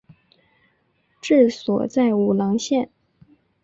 [1.21, 2.89] 治所在武郎县。